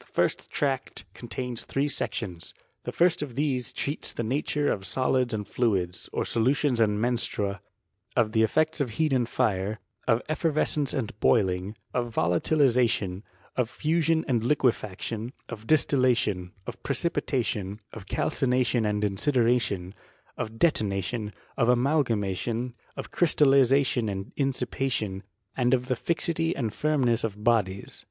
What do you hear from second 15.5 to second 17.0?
distillation, of